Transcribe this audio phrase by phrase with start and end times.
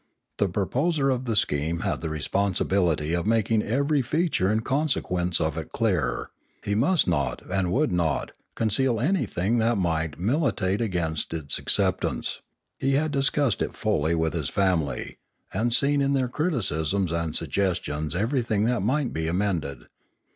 [0.37, 5.59] The proposer of the scheme had the responsibility of making every feature and consequence of
[5.59, 6.31] it clear;
[6.65, 12.41] he must not, and would not, conceal anything that might militate against its acceptance;
[12.79, 15.19] he had discussed it fully with his family,
[15.53, 19.83] and seen in their criticisms and suggestions everything that might be amended.